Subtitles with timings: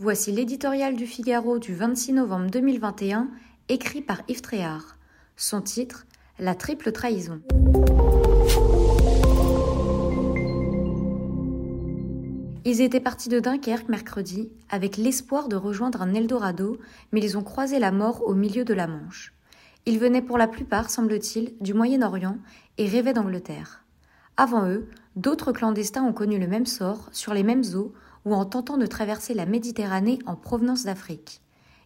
[0.00, 3.26] Voici l'éditorial du Figaro du 26 novembre 2021,
[3.68, 4.96] écrit par Yves Tréhard.
[5.36, 6.06] Son titre
[6.38, 7.40] La triple trahison.
[12.64, 16.78] Ils étaient partis de Dunkerque mercredi avec l'espoir de rejoindre un Eldorado,
[17.10, 19.34] mais ils ont croisé la mort au milieu de la Manche.
[19.84, 22.38] Ils venaient pour la plupart, semble-t-il, du Moyen-Orient
[22.76, 23.84] et rêvaient d'Angleterre.
[24.36, 24.86] Avant eux,
[25.16, 27.92] d'autres clandestins ont connu le même sort, sur les mêmes eaux,
[28.28, 31.40] ou en tentant de traverser la Méditerranée en provenance d'Afrique.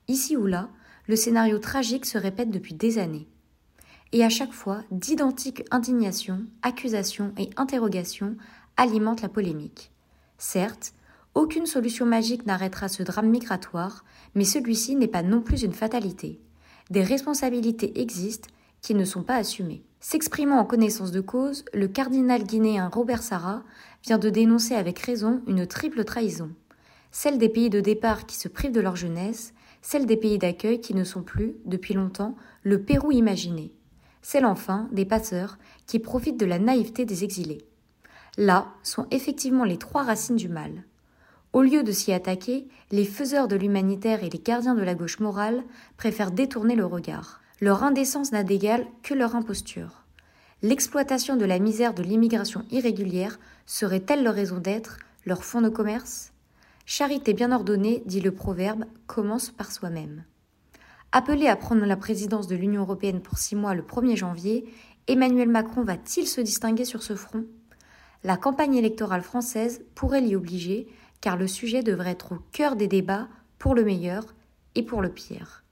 [0.09, 0.69] Ici ou là,
[1.07, 3.29] le scénario tragique se répète depuis des années.
[4.11, 8.37] Et à chaque fois, d'identiques indignations, accusations et interrogations
[8.77, 9.93] alimentent la polémique.
[10.37, 10.95] Certes,
[11.35, 16.41] aucune solution magique n'arrêtera ce drame migratoire, mais celui-ci n'est pas non plus une fatalité.
[16.91, 18.49] Des responsabilités existent
[18.81, 19.85] qui ne sont pas assumées.
[20.05, 23.63] S'exprimant en connaissance de cause, le cardinal guinéen Robert Sarra
[24.03, 26.51] vient de dénoncer avec raison une triple trahison.
[27.13, 30.81] Celle des pays de départ qui se privent de leur jeunesse, celle des pays d'accueil
[30.81, 33.73] qui ne sont plus, depuis longtemps, le Pérou imaginé,
[34.23, 37.65] celle enfin des passeurs qui profitent de la naïveté des exilés.
[38.37, 40.83] Là sont effectivement les trois racines du mal.
[41.53, 45.21] Au lieu de s'y attaquer, les faiseurs de l'humanitaire et les gardiens de la gauche
[45.21, 45.63] morale
[45.97, 47.41] préfèrent détourner le regard.
[47.63, 50.03] Leur indécence n'a d'égal que leur imposture.
[50.63, 56.33] L'exploitation de la misère de l'immigration irrégulière serait-elle leur raison d'être, leur fonds de commerce?
[56.87, 60.25] Charité bien ordonnée, dit le proverbe, commence par soi-même.
[61.13, 64.69] Appelé à prendre la présidence de l'Union européenne pour six mois le 1er janvier,
[65.07, 67.45] Emmanuel Macron va-t-il se distinguer sur ce front?
[68.25, 70.89] La campagne électorale française pourrait l'y obliger,
[71.21, 73.29] car le sujet devrait être au cœur des débats
[73.61, 74.35] pour le meilleur
[74.75, 75.63] et pour le pire.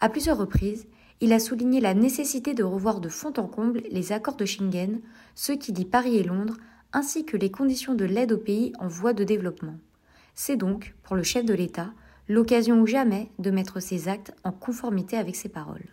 [0.00, 0.88] À plusieurs reprises,
[1.20, 5.00] il a souligné la nécessité de revoir de fond en comble les accords de Schengen,
[5.34, 6.56] ceux qui lient Paris et Londres,
[6.92, 9.76] ainsi que les conditions de l'aide aux pays en voie de développement.
[10.34, 11.90] C'est donc, pour le chef de l'État,
[12.28, 15.86] l'occasion ou jamais de mettre ses actes en conformité avec ses paroles.